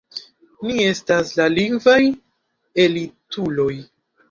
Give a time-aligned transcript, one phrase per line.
[0.67, 1.99] Ni estas la lingvaj
[2.87, 3.71] elituloj!